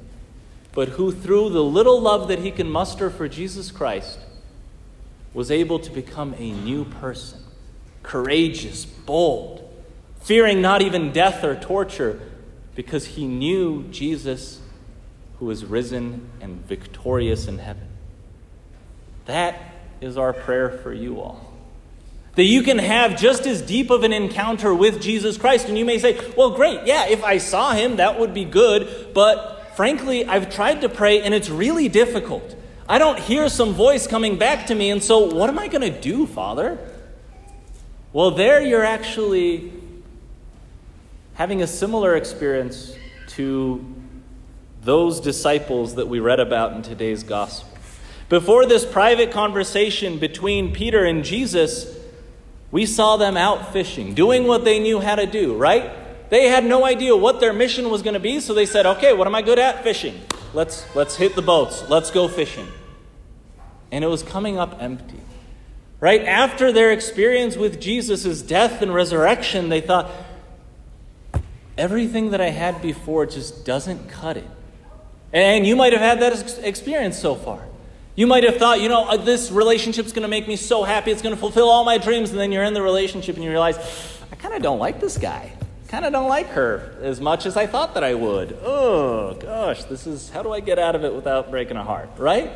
but 0.71 0.87
who, 0.87 1.11
through 1.11 1.49
the 1.49 1.61
little 1.61 1.99
love 1.99 2.29
that 2.29 2.39
he 2.39 2.49
can 2.49 2.69
muster 2.69 3.09
for 3.09 3.27
Jesus 3.27 3.71
Christ, 3.71 4.19
was 5.33 5.51
able 5.51 5.79
to 5.79 5.91
become 5.91 6.33
a 6.37 6.53
new 6.53 6.85
person 6.85 7.41
courageous, 8.01 8.85
bold, 8.85 9.69
fearing 10.21 10.61
not 10.61 10.81
even 10.81 11.11
death 11.11 11.43
or 11.43 11.55
torture, 11.55 12.21
because 12.73 13.05
he 13.05 13.27
knew 13.27 13.83
Jesus 13.91 14.61
who 15.39 15.51
is 15.51 15.65
risen 15.65 16.29
and 16.39 16.65
victorious 16.65 17.47
in 17.47 17.57
heaven. 17.57 17.89
That 19.25 19.70
is 20.01 20.17
our 20.17 20.33
prayer 20.33 20.69
for 20.69 20.91
you 20.91 21.21
all. 21.21 21.47
That 22.35 22.43
you 22.43 22.63
can 22.63 22.79
have 22.79 23.19
just 23.19 23.45
as 23.45 23.61
deep 23.61 23.89
of 23.89 24.03
an 24.03 24.11
encounter 24.13 24.73
with 24.73 25.01
Jesus 25.01 25.37
Christ. 25.37 25.67
And 25.67 25.77
you 25.77 25.85
may 25.85 25.99
say, 25.99 26.19
well, 26.35 26.51
great, 26.51 26.85
yeah, 26.85 27.07
if 27.07 27.23
I 27.23 27.37
saw 27.37 27.73
him, 27.73 27.97
that 27.97 28.19
would 28.19 28.33
be 28.33 28.45
good. 28.45 29.13
But 29.13 29.73
frankly, 29.75 30.25
I've 30.25 30.53
tried 30.53 30.81
to 30.81 30.89
pray 30.89 31.21
and 31.21 31.33
it's 31.33 31.49
really 31.49 31.87
difficult. 31.87 32.55
I 32.89 32.97
don't 32.97 33.19
hear 33.19 33.47
some 33.47 33.73
voice 33.73 34.07
coming 34.07 34.37
back 34.37 34.67
to 34.67 34.75
me, 34.75 34.89
and 34.89 35.01
so 35.01 35.33
what 35.33 35.49
am 35.49 35.57
I 35.57 35.69
going 35.69 35.93
to 35.93 36.01
do, 36.01 36.25
Father? 36.27 36.77
Well, 38.11 38.31
there 38.31 38.61
you're 38.61 38.83
actually 38.83 39.71
having 41.35 41.61
a 41.61 41.67
similar 41.67 42.17
experience 42.17 42.93
to 43.27 43.85
those 44.81 45.21
disciples 45.21 45.95
that 45.95 46.07
we 46.09 46.19
read 46.19 46.41
about 46.41 46.73
in 46.73 46.81
today's 46.81 47.23
gospel. 47.23 47.69
Before 48.31 48.65
this 48.65 48.85
private 48.85 49.31
conversation 49.31 50.17
between 50.17 50.71
Peter 50.71 51.03
and 51.03 51.25
Jesus, 51.25 51.99
we 52.71 52.85
saw 52.85 53.17
them 53.17 53.35
out 53.35 53.73
fishing, 53.73 54.13
doing 54.13 54.47
what 54.47 54.63
they 54.63 54.79
knew 54.79 55.01
how 55.01 55.15
to 55.15 55.25
do, 55.25 55.53
right? 55.57 55.91
They 56.29 56.47
had 56.47 56.63
no 56.63 56.85
idea 56.85 57.13
what 57.13 57.41
their 57.41 57.51
mission 57.51 57.89
was 57.89 58.01
going 58.01 58.13
to 58.13 58.21
be, 58.21 58.39
so 58.39 58.53
they 58.53 58.65
said, 58.65 58.85
"Okay, 58.85 59.11
what 59.11 59.27
am 59.27 59.35
I 59.35 59.41
good 59.41 59.59
at? 59.59 59.83
Fishing. 59.83 60.21
Let's 60.53 60.85
let's 60.95 61.17
hit 61.17 61.35
the 61.35 61.41
boats. 61.41 61.83
Let's 61.89 62.09
go 62.09 62.29
fishing." 62.29 62.69
And 63.91 64.01
it 64.01 64.07
was 64.07 64.23
coming 64.23 64.57
up 64.57 64.77
empty. 64.81 65.19
Right 65.99 66.23
after 66.23 66.71
their 66.71 66.93
experience 66.93 67.57
with 67.57 67.81
Jesus' 67.81 68.41
death 68.41 68.81
and 68.81 68.93
resurrection, 68.93 69.67
they 69.67 69.81
thought, 69.81 70.09
everything 71.77 72.31
that 72.31 72.39
I 72.39 72.51
had 72.51 72.81
before 72.81 73.25
just 73.25 73.65
doesn't 73.65 74.07
cut 74.07 74.37
it. 74.37 74.47
And 75.33 75.67
you 75.67 75.75
might 75.75 75.91
have 75.91 76.01
had 76.01 76.21
that 76.21 76.59
experience 76.63 77.19
so 77.19 77.35
far. 77.35 77.65
You 78.15 78.27
might 78.27 78.43
have 78.43 78.57
thought, 78.57 78.81
you 78.81 78.89
know, 78.89 79.05
uh, 79.05 79.15
this 79.15 79.51
relationship's 79.51 80.11
going 80.11 80.23
to 80.23 80.27
make 80.27 80.45
me 80.45 80.57
so 80.57 80.83
happy, 80.83 81.11
it's 81.11 81.21
going 81.21 81.33
to 81.33 81.39
fulfill 81.39 81.69
all 81.69 81.85
my 81.85 81.97
dreams, 81.97 82.31
and 82.31 82.39
then 82.39 82.51
you're 82.51 82.63
in 82.63 82.73
the 82.73 82.81
relationship 82.81 83.35
and 83.35 83.43
you 83.43 83.49
realize, 83.49 83.77
I 84.31 84.35
kind 84.35 84.53
of 84.53 84.61
don't 84.61 84.79
like 84.79 84.99
this 84.99 85.17
guy. 85.17 85.53
Kind 85.87 86.03
of 86.03 86.11
don't 86.11 86.29
like 86.29 86.47
her 86.47 86.97
as 87.01 87.21
much 87.21 87.45
as 87.45 87.55
I 87.55 87.67
thought 87.67 87.93
that 87.93 88.03
I 88.03 88.13
would. 88.13 88.57
Oh, 88.63 89.33
gosh, 89.35 89.85
this 89.85 90.07
is 90.07 90.29
how 90.29 90.43
do 90.43 90.51
I 90.51 90.59
get 90.59 90.77
out 90.77 90.95
of 90.95 91.05
it 91.05 91.13
without 91.13 91.51
breaking 91.51 91.77
a 91.77 91.83
heart, 91.83 92.09
right? 92.17 92.51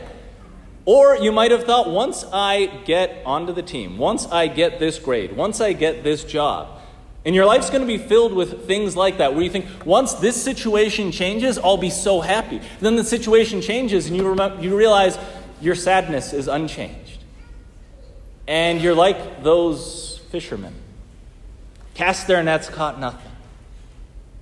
Or 0.85 1.15
you 1.15 1.31
might 1.31 1.51
have 1.51 1.63
thought, 1.63 1.89
once 1.89 2.25
I 2.31 2.67
get 2.85 3.23
onto 3.25 3.53
the 3.53 3.63
team, 3.63 3.97
once 3.97 4.25
I 4.27 4.47
get 4.47 4.79
this 4.79 4.99
grade, 4.99 5.35
once 5.35 5.61
I 5.61 5.73
get 5.73 6.03
this 6.03 6.23
job, 6.23 6.81
and 7.25 7.33
your 7.33 7.45
life's 7.45 7.69
going 7.69 7.81
to 7.81 7.87
be 7.87 7.97
filled 7.97 8.33
with 8.33 8.67
things 8.67 8.95
like 8.95 9.17
that, 9.17 9.33
where 9.33 9.43
you 9.43 9.49
think, 9.49 9.65
once 9.85 10.13
this 10.13 10.41
situation 10.41 11.11
changes, 11.11 11.57
I'll 11.57 11.77
be 11.77 11.89
so 11.89 12.21
happy. 12.21 12.61
Then 12.81 12.97
the 12.97 13.03
situation 13.03 13.61
changes, 13.61 14.07
and 14.07 14.15
you, 14.15 14.27
remember, 14.27 14.61
you 14.61 14.77
realize, 14.77 15.17
your 15.61 15.75
sadness 15.75 16.33
is 16.33 16.47
unchanged. 16.47 17.19
And 18.47 18.81
you're 18.81 18.95
like 18.95 19.43
those 19.43 20.19
fishermen. 20.29 20.73
Cast 21.93 22.27
their 22.27 22.43
nets, 22.43 22.69
caught 22.69 22.99
nothing. 22.99 23.31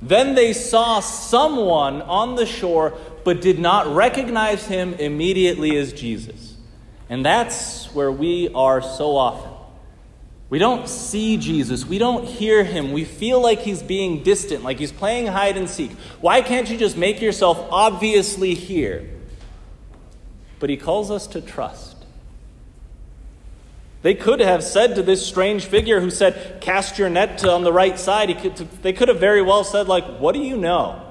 Then 0.01 0.36
they 0.36 0.51
saw 0.51 1.00
someone 1.00 2.01
on 2.01 2.36
the 2.36 2.46
shore, 2.46 2.98
but 3.24 3.41
did 3.41 3.60
not 3.60 3.88
recognize 3.88 4.67
him 4.67 4.93
immediately 4.96 5.77
as 5.77 5.93
Jesus. 5.93 6.58
And 7.10 7.25
that's 7.25 7.86
where 7.93 8.12
we 8.12 8.50
are 8.53 8.82
so 8.82 9.15
often. 9.15 9.51
We 10.50 10.60
don't 10.60 10.89
see 10.89 11.38
Jesus. 11.38 11.86
We 11.86 11.98
don't 11.98 12.25
hear 12.25 12.63
him. 12.63 12.91
We 12.91 13.05
feel 13.05 13.41
like 13.41 13.60
he's 13.60 13.82
being 13.82 14.24
distant, 14.24 14.63
like 14.63 14.77
he's 14.77 14.91
playing 14.91 15.27
hide 15.27 15.58
and 15.58 15.70
seek. 15.70 15.91
Why 16.22 16.41
can't 16.41 16.70
you 16.70 16.77
just 16.77 16.98
make 16.98 17.22
yourself 17.22 17.65
obviously 17.72 18.53
here? 18.53 19.10
But 20.63 20.70
he 20.70 20.77
calls 20.77 21.12
us 21.12 21.27
to 21.27 21.41
trust. 21.41 22.05
They 24.01 24.15
could 24.15 24.39
have 24.39 24.63
said 24.63 24.96
to 24.96 25.03
this 25.03 25.27
strange 25.27 25.65
figure 25.65 26.00
who 26.00 26.10
said, 26.10 26.62
Cast 26.62 26.98
your 26.98 27.10
net 27.10 27.43
on 27.43 27.65
the 27.65 27.74
right 27.74 28.00
side, 28.00 28.29
could, 28.41 28.55
they 28.82 28.93
could 28.93 29.10
have 29.10 29.20
very 29.20 29.41
well 29.41 29.65
said, 29.65 29.89
like, 29.89 30.05
What 30.22 30.34
do 30.34 30.39
you 30.39 30.55
know? 30.55 31.03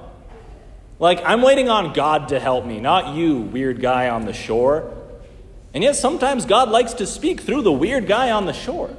Like, 0.97 1.21
I'm 1.23 1.43
waiting 1.43 1.69
on 1.69 1.93
God 1.93 2.29
to 2.29 2.39
help 2.39 2.65
me, 2.65 2.79
not 2.79 3.13
you, 3.13 3.41
weird 3.41 3.79
guy 3.79 4.09
on 4.09 4.25
the 4.25 4.33
shore. 4.33 4.91
And 5.71 5.83
yet, 5.83 5.97
sometimes 5.97 6.47
God 6.47 6.69
likes 6.69 6.93
to 6.93 7.05
speak 7.05 7.39
through 7.41 7.61
the 7.61 7.71
weird 7.71 8.07
guy 8.07 8.31
on 8.31 8.47
the 8.47 8.53
shore. 8.53 8.89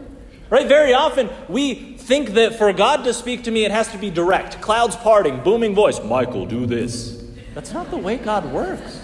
Right? 0.50 0.68
Very 0.68 0.94
often, 0.94 1.30
we 1.48 1.96
think 1.96 2.34
that 2.34 2.58
for 2.58 2.72
God 2.72 3.02
to 3.02 3.12
speak 3.12 3.42
to 3.42 3.50
me, 3.50 3.64
it 3.64 3.72
has 3.72 3.88
to 3.88 3.98
be 3.98 4.08
direct. 4.08 4.60
Clouds 4.60 4.94
parting, 4.94 5.40
booming 5.42 5.74
voice, 5.74 6.00
Michael, 6.04 6.46
do 6.46 6.64
this. 6.64 7.24
That's 7.54 7.72
not 7.72 7.90
the 7.90 7.98
way 7.98 8.18
God 8.18 8.52
works. 8.52 9.00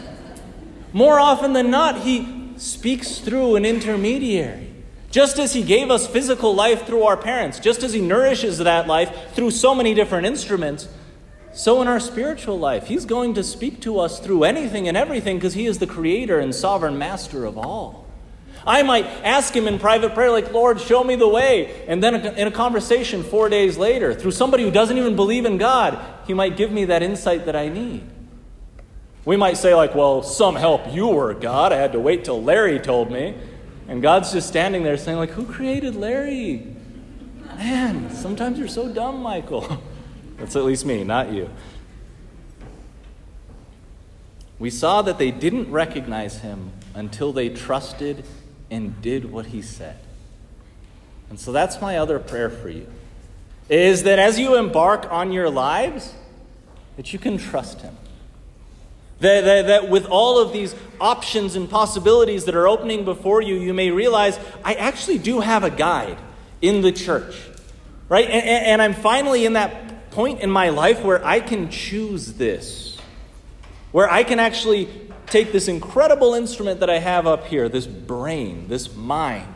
More 0.92 1.20
often 1.20 1.52
than 1.52 1.70
not, 1.70 2.02
He 2.02 2.52
speaks 2.56 3.18
through 3.18 3.56
an 3.56 3.64
intermediary. 3.64 4.68
Just 5.10 5.38
as 5.38 5.52
He 5.52 5.62
gave 5.62 5.90
us 5.90 6.06
physical 6.06 6.54
life 6.54 6.86
through 6.86 7.02
our 7.02 7.16
parents, 7.16 7.58
just 7.58 7.82
as 7.82 7.92
He 7.92 8.00
nourishes 8.00 8.58
that 8.58 8.86
life 8.86 9.34
through 9.34 9.50
so 9.50 9.74
many 9.74 9.94
different 9.94 10.26
instruments, 10.26 10.88
So, 11.52 11.82
in 11.82 11.88
our 11.88 11.98
spiritual 11.98 12.60
life, 12.60 12.86
He's 12.86 13.04
going 13.04 13.34
to 13.34 13.42
speak 13.42 13.80
to 13.80 13.98
us 13.98 14.20
through 14.20 14.44
anything 14.44 14.86
and 14.86 14.96
everything 14.96 15.36
because 15.36 15.54
He 15.54 15.66
is 15.66 15.78
the 15.78 15.86
creator 15.86 16.38
and 16.38 16.54
sovereign 16.54 16.96
master 16.96 17.44
of 17.44 17.58
all. 17.58 18.06
I 18.64 18.84
might 18.84 19.06
ask 19.24 19.54
Him 19.54 19.66
in 19.66 19.80
private 19.80 20.14
prayer, 20.14 20.30
like, 20.30 20.52
Lord, 20.52 20.80
show 20.80 21.02
me 21.02 21.16
the 21.16 21.26
way. 21.26 21.84
And 21.88 22.04
then 22.04 22.14
in 22.14 22.46
a 22.46 22.52
conversation 22.52 23.24
four 23.24 23.48
days 23.48 23.76
later, 23.76 24.14
through 24.14 24.30
somebody 24.30 24.62
who 24.62 24.70
doesn't 24.70 24.96
even 24.96 25.16
believe 25.16 25.44
in 25.44 25.58
God, 25.58 25.98
He 26.26 26.34
might 26.34 26.56
give 26.56 26.70
me 26.70 26.84
that 26.84 27.02
insight 27.02 27.46
that 27.46 27.56
I 27.56 27.68
need. 27.68 28.02
We 29.24 29.36
might 29.36 29.56
say, 29.56 29.74
like, 29.74 29.94
well, 29.94 30.22
some 30.22 30.56
help 30.56 30.92
you 30.92 31.08
were, 31.08 31.34
God. 31.34 31.72
I 31.72 31.76
had 31.76 31.92
to 31.92 32.00
wait 32.00 32.24
till 32.24 32.42
Larry 32.42 32.78
told 32.78 33.10
me. 33.10 33.34
And 33.86 34.00
God's 34.00 34.32
just 34.32 34.48
standing 34.48 34.82
there 34.82 34.96
saying, 34.96 35.18
like, 35.18 35.30
who 35.30 35.44
created 35.44 35.94
Larry? 35.94 36.66
Man, 37.56 38.10
sometimes 38.14 38.58
you're 38.58 38.68
so 38.68 38.88
dumb, 38.88 39.20
Michael. 39.22 39.82
That's 40.38 40.56
at 40.56 40.64
least 40.64 40.86
me, 40.86 41.04
not 41.04 41.32
you. 41.32 41.50
We 44.58 44.70
saw 44.70 45.02
that 45.02 45.18
they 45.18 45.30
didn't 45.30 45.70
recognize 45.70 46.38
him 46.38 46.72
until 46.94 47.32
they 47.32 47.48
trusted 47.48 48.24
and 48.70 49.00
did 49.02 49.30
what 49.30 49.46
he 49.46 49.62
said. 49.62 49.98
And 51.30 51.40
so 51.40 51.50
that's 51.52 51.80
my 51.80 51.96
other 51.96 52.18
prayer 52.18 52.50
for 52.50 52.68
you. 52.68 52.86
Is 53.68 54.02
that 54.02 54.18
as 54.18 54.38
you 54.38 54.56
embark 54.56 55.10
on 55.10 55.32
your 55.32 55.48
lives, 55.48 56.14
that 56.96 57.12
you 57.12 57.18
can 57.18 57.38
trust 57.38 57.82
him. 57.82 57.96
That, 59.20 59.44
that, 59.44 59.66
that, 59.66 59.90
with 59.90 60.06
all 60.06 60.38
of 60.38 60.52
these 60.52 60.74
options 60.98 61.54
and 61.54 61.68
possibilities 61.68 62.46
that 62.46 62.54
are 62.54 62.66
opening 62.66 63.04
before 63.04 63.42
you, 63.42 63.54
you 63.54 63.74
may 63.74 63.90
realize 63.90 64.38
I 64.64 64.74
actually 64.74 65.18
do 65.18 65.40
have 65.40 65.62
a 65.62 65.70
guide 65.70 66.18
in 66.62 66.80
the 66.80 66.90
church. 66.90 67.36
Right? 68.08 68.28
And, 68.28 68.44
and 68.44 68.82
I'm 68.82 68.94
finally 68.94 69.44
in 69.44 69.52
that 69.52 70.10
point 70.10 70.40
in 70.40 70.50
my 70.50 70.70
life 70.70 71.04
where 71.04 71.24
I 71.24 71.40
can 71.40 71.70
choose 71.70 72.32
this, 72.34 72.98
where 73.92 74.10
I 74.10 74.24
can 74.24 74.40
actually 74.40 74.88
take 75.26 75.52
this 75.52 75.68
incredible 75.68 76.34
instrument 76.34 76.80
that 76.80 76.90
I 76.90 76.98
have 76.98 77.26
up 77.26 77.46
here, 77.46 77.68
this 77.68 77.86
brain, 77.86 78.68
this 78.68 78.94
mind, 78.96 79.54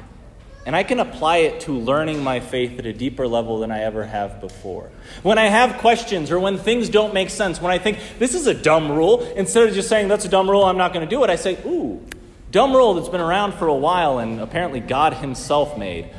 and 0.66 0.74
I 0.74 0.82
can 0.82 1.00
apply 1.00 1.38
it 1.38 1.60
to 1.62 1.72
learning 1.72 2.22
my 2.22 2.40
faith 2.40 2.78
at 2.78 2.86
a 2.86 2.92
deeper 2.92 3.28
level 3.28 3.58
than 3.58 3.70
I 3.70 3.82
ever 3.82 4.04
have 4.04 4.40
before. 4.40 4.90
When 5.22 5.38
I 5.38 5.46
have 5.46 5.78
questions 5.78 6.30
or 6.30 6.40
when 6.40 6.58
things 6.58 6.88
don't 6.88 7.12
make 7.12 7.30
sense, 7.30 7.60
when 7.60 7.72
I 7.72 7.78
think 7.78 7.98
this 8.18 8.34
is 8.34 8.46
a 8.46 8.54
dumb 8.54 8.90
rule, 8.90 9.22
instead 9.36 9.68
of 9.68 9.74
just 9.74 9.88
saying 9.88 10.08
that's 10.08 10.24
a 10.24 10.28
dumb 10.28 10.48
rule, 10.48 10.64
I'm 10.64 10.78
not 10.78 10.92
going 10.92 11.06
to 11.06 11.10
do 11.10 11.22
it, 11.24 11.30
I 11.30 11.36
say, 11.36 11.58
ooh, 11.66 12.04
dumb 12.50 12.74
rule 12.74 12.94
that's 12.94 13.08
been 13.08 13.20
around 13.20 13.54
for 13.54 13.66
a 13.66 13.74
while 13.74 14.18
and 14.18 14.40
apparently 14.40 14.80
God 14.80 15.14
Himself 15.14 15.76
made 15.76 16.10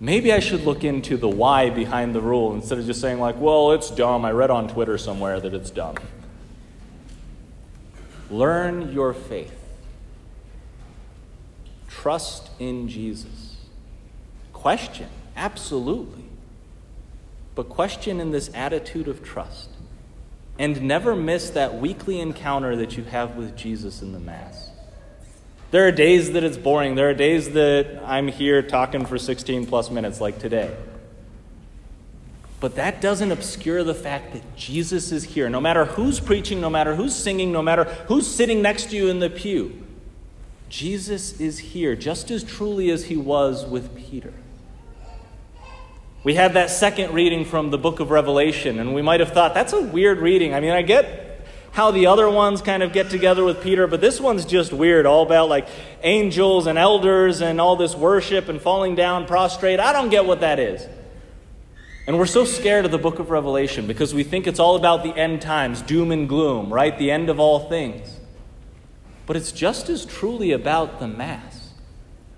maybe 0.00 0.32
I 0.32 0.40
should 0.40 0.64
look 0.64 0.82
into 0.82 1.16
the 1.16 1.28
why 1.28 1.70
behind 1.70 2.14
the 2.14 2.20
rule 2.20 2.54
instead 2.54 2.78
of 2.78 2.86
just 2.86 3.00
saying, 3.00 3.20
like, 3.20 3.38
well, 3.38 3.72
it's 3.72 3.90
dumb. 3.90 4.24
I 4.24 4.32
read 4.32 4.50
on 4.50 4.66
Twitter 4.66 4.96
somewhere 4.98 5.38
that 5.38 5.54
it's 5.54 5.70
dumb. 5.70 5.96
Learn 8.30 8.92
your 8.92 9.12
faith. 9.12 9.54
Trust 11.88 12.48
in 12.58 12.88
Jesus. 12.88 13.39
Question, 14.60 15.08
absolutely. 15.36 16.24
But 17.54 17.70
question 17.70 18.20
in 18.20 18.30
this 18.30 18.50
attitude 18.52 19.08
of 19.08 19.24
trust. 19.24 19.70
And 20.58 20.82
never 20.82 21.16
miss 21.16 21.48
that 21.50 21.76
weekly 21.76 22.20
encounter 22.20 22.76
that 22.76 22.94
you 22.94 23.04
have 23.04 23.36
with 23.36 23.56
Jesus 23.56 24.02
in 24.02 24.12
the 24.12 24.20
Mass. 24.20 24.68
There 25.70 25.88
are 25.88 25.92
days 25.92 26.32
that 26.32 26.44
it's 26.44 26.58
boring. 26.58 26.94
There 26.94 27.08
are 27.08 27.14
days 27.14 27.52
that 27.52 28.02
I'm 28.04 28.28
here 28.28 28.60
talking 28.60 29.06
for 29.06 29.16
16 29.16 29.64
plus 29.64 29.90
minutes, 29.90 30.20
like 30.20 30.38
today. 30.38 30.76
But 32.60 32.74
that 32.74 33.00
doesn't 33.00 33.32
obscure 33.32 33.82
the 33.82 33.94
fact 33.94 34.34
that 34.34 34.56
Jesus 34.56 35.10
is 35.10 35.24
here. 35.24 35.48
No 35.48 35.62
matter 35.62 35.86
who's 35.86 36.20
preaching, 36.20 36.60
no 36.60 36.68
matter 36.68 36.96
who's 36.96 37.16
singing, 37.16 37.50
no 37.50 37.62
matter 37.62 37.84
who's 37.84 38.26
sitting 38.26 38.60
next 38.60 38.90
to 38.90 38.96
you 38.96 39.08
in 39.08 39.20
the 39.20 39.30
pew, 39.30 39.86
Jesus 40.68 41.40
is 41.40 41.58
here 41.58 41.96
just 41.96 42.30
as 42.30 42.44
truly 42.44 42.90
as 42.90 43.06
he 43.06 43.16
was 43.16 43.64
with 43.64 43.96
Peter. 43.96 44.34
We 46.22 46.34
had 46.34 46.52
that 46.52 46.68
second 46.68 47.14
reading 47.14 47.46
from 47.46 47.70
the 47.70 47.78
book 47.78 47.98
of 47.98 48.10
Revelation, 48.10 48.78
and 48.78 48.94
we 48.94 49.00
might 49.00 49.20
have 49.20 49.32
thought, 49.32 49.54
that's 49.54 49.72
a 49.72 49.80
weird 49.80 50.18
reading. 50.18 50.52
I 50.52 50.60
mean, 50.60 50.72
I 50.72 50.82
get 50.82 51.48
how 51.72 51.90
the 51.90 52.06
other 52.06 52.28
ones 52.28 52.60
kind 52.60 52.82
of 52.82 52.92
get 52.92 53.10
together 53.10 53.42
with 53.44 53.62
Peter, 53.62 53.86
but 53.86 54.00
this 54.00 54.20
one's 54.20 54.44
just 54.44 54.72
weird, 54.72 55.06
all 55.06 55.22
about 55.22 55.48
like 55.48 55.66
angels 56.02 56.66
and 56.66 56.76
elders 56.78 57.40
and 57.40 57.60
all 57.60 57.76
this 57.76 57.94
worship 57.94 58.48
and 58.48 58.60
falling 58.60 58.94
down 58.94 59.26
prostrate. 59.26 59.80
I 59.80 59.92
don't 59.92 60.10
get 60.10 60.26
what 60.26 60.40
that 60.40 60.58
is. 60.58 60.86
And 62.06 62.18
we're 62.18 62.26
so 62.26 62.44
scared 62.44 62.84
of 62.84 62.90
the 62.90 62.98
book 62.98 63.18
of 63.18 63.30
Revelation 63.30 63.86
because 63.86 64.12
we 64.12 64.24
think 64.24 64.46
it's 64.46 64.58
all 64.58 64.74
about 64.74 65.04
the 65.04 65.16
end 65.16 65.40
times, 65.40 65.80
doom 65.80 66.10
and 66.10 66.28
gloom, 66.28 66.72
right? 66.72 66.98
The 66.98 67.10
end 67.10 67.30
of 67.30 67.38
all 67.38 67.68
things. 67.68 68.18
But 69.26 69.36
it's 69.36 69.52
just 69.52 69.88
as 69.88 70.04
truly 70.04 70.50
about 70.50 70.98
the 70.98 71.06
Mass. 71.06 71.49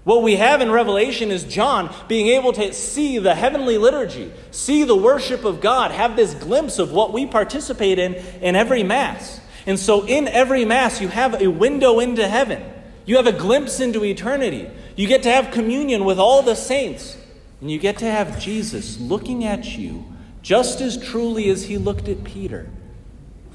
What 0.05 0.23
we 0.23 0.37
have 0.37 0.61
in 0.61 0.71
Revelation 0.73 1.31
is 1.31 1.45
John 1.45 1.95
being 2.09 2.27
able 2.29 2.53
to 2.55 2.73
see 2.73 3.19
the 3.19 3.37
heavenly 3.37 3.79
liturgy, 3.79 4.33
see 4.51 4.83
the 4.83 4.97
worship 4.97 5.45
of 5.45 5.61
God, 5.61 5.93
have 5.93 6.17
this 6.17 6.35
glimpse 6.35 6.81
of 6.81 6.93
what 6.93 7.13
we 7.13 7.27
participate 7.27 7.99
in 8.01 8.15
in 8.41 8.57
every 8.57 8.83
Mass. 8.83 9.41
And 9.65 9.79
so, 9.79 10.05
in 10.05 10.27
every 10.27 10.65
Mass, 10.65 11.01
you 11.01 11.07
have 11.07 11.41
a 11.41 11.47
window 11.47 12.01
into 12.01 12.27
heaven. 12.27 12.65
You 13.07 13.17
have 13.17 13.29
a 13.29 13.33
glimpse 13.33 13.79
into 13.79 14.05
eternity. 14.05 14.69
You 14.97 15.07
get 15.07 15.23
to 15.23 15.31
have 15.31 15.53
communion 15.53 16.05
with 16.05 16.19
all 16.19 16.43
the 16.43 16.57
saints. 16.57 17.17
And 17.61 17.71
you 17.71 17.79
get 17.79 17.99
to 17.99 18.11
have 18.11 18.41
Jesus 18.41 18.99
looking 18.99 19.45
at 19.45 19.79
you 19.79 20.05
just 20.43 20.81
as 20.81 21.03
truly 21.03 21.49
as 21.49 21.65
he 21.67 21.79
looked 21.79 22.09
at 22.09 22.25
Peter 22.25 22.69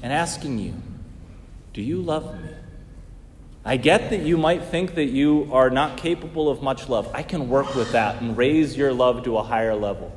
and 0.02 0.12
asking 0.12 0.58
you, 0.58 0.74
Do 1.74 1.82
you 1.82 2.00
love 2.00 2.40
me? 2.40 2.48
I 3.68 3.76
get 3.76 4.08
that 4.08 4.22
you 4.22 4.38
might 4.38 4.64
think 4.64 4.94
that 4.94 5.10
you 5.10 5.50
are 5.52 5.68
not 5.68 5.98
capable 5.98 6.48
of 6.48 6.62
much 6.62 6.88
love. 6.88 7.10
I 7.12 7.22
can 7.22 7.50
work 7.50 7.74
with 7.74 7.92
that 7.92 8.22
and 8.22 8.34
raise 8.34 8.74
your 8.74 8.94
love 8.94 9.24
to 9.24 9.36
a 9.36 9.42
higher 9.42 9.74
level. 9.74 10.10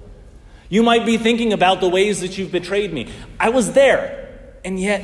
You 0.69 0.83
might 0.83 1.05
be 1.05 1.17
thinking 1.17 1.51
about 1.51 1.81
the 1.81 1.89
ways 1.89 2.21
that 2.21 2.37
you've 2.37 2.53
betrayed 2.53 2.93
me. 2.93 3.11
I 3.37 3.49
was 3.49 3.73
there, 3.73 4.53
and 4.63 4.79
yet 4.79 5.03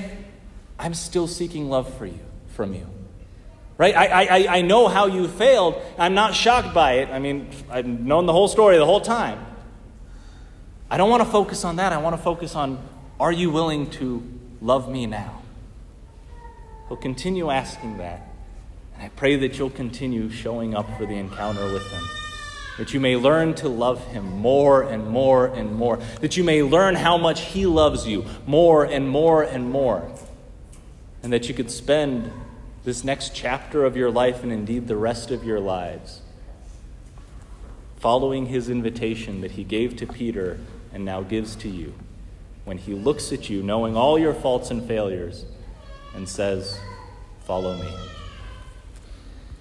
I'm 0.80 0.94
still 0.94 1.28
seeking 1.28 1.68
love 1.68 1.94
for 1.96 2.06
you, 2.06 2.22
from 2.48 2.74
you. 2.74 2.88
Right? 3.78 3.94
I, 3.94 4.24
I, 4.24 4.58
I 4.60 4.62
know 4.62 4.88
how 4.88 5.08
you 5.08 5.28
failed. 5.28 5.82
I'm 6.00 6.14
not 6.14 6.34
shocked 6.34 6.74
by 6.74 7.00
it. 7.00 7.10
I 7.10 7.20
mean, 7.20 7.50
I've 7.70 7.86
known 7.86 8.28
the 8.28 8.34
whole 8.34 8.48
story 8.48 8.78
the 8.78 8.86
whole 8.86 9.02
time. 9.02 9.46
I 10.90 10.96
don't 10.96 11.10
want 11.10 11.22
to 11.22 11.30
focus 11.30 11.66
on 11.66 11.76
that. 11.76 11.92
I 11.92 11.98
want 11.98 12.16
to 12.16 12.22
focus 12.22 12.56
on 12.56 12.82
are 13.20 13.34
you 13.34 13.50
willing 13.50 13.90
to 13.90 14.24
love 14.62 14.90
me 14.90 15.06
now? 15.06 15.42
He'll 16.88 16.96
continue 16.96 17.50
asking 17.50 17.98
that. 17.98 18.24
And 18.98 19.06
I 19.06 19.10
pray 19.10 19.36
that 19.38 19.58
you'll 19.58 19.70
continue 19.70 20.30
showing 20.30 20.76
up 20.76 20.98
for 20.98 21.06
the 21.06 21.16
encounter 21.16 21.72
with 21.72 21.90
Him. 21.92 22.04
That 22.80 22.94
you 22.94 23.00
may 23.00 23.16
learn 23.16 23.54
to 23.56 23.70
love 23.70 24.06
Him 24.08 24.26
more 24.38 24.84
and 24.84 25.08
more 25.08 25.48
and 25.48 25.76
more. 25.76 25.98
That 26.22 26.36
you 26.36 26.44
may 26.44 26.64
learn 26.64 26.96
how 26.96 27.18
much 27.18 27.42
He 27.42 27.66
loves 27.66 28.08
you 28.08 28.26
more 28.46 28.84
and 28.84 29.10
more 29.10 29.44
and 29.44 29.70
more. 29.70 30.12
And 31.24 31.32
that 31.32 31.48
you 31.48 31.54
could 31.54 31.72
spend 31.72 32.32
this 32.84 33.04
next 33.04 33.36
chapter 33.36 33.86
of 33.86 33.98
your 33.98 34.12
life 34.12 34.44
and 34.44 34.52
indeed 34.52 34.88
the 34.88 34.96
rest 34.96 35.32
of 35.32 35.44
your 35.44 35.60
lives 35.60 36.22
following 37.98 38.46
His 38.46 38.70
invitation 38.70 39.42
that 39.42 39.52
He 39.52 39.64
gave 39.64 39.96
to 39.98 40.08
Peter 40.08 40.60
and 40.94 41.04
now 41.04 41.22
gives 41.22 41.56
to 41.58 41.70
you 41.70 41.94
when 42.66 42.78
He 42.78 42.94
looks 42.94 43.32
at 43.32 43.50
you, 43.50 43.64
knowing 43.64 43.96
all 43.96 44.20
your 44.20 44.34
faults 44.34 44.72
and 44.72 44.86
failures, 44.88 45.46
and 46.16 46.28
says, 46.28 46.80
Follow 47.46 47.76
me. 47.76 47.90